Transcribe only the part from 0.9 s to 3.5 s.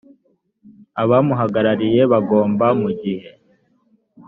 abamuhagarariye bagomba mu gihe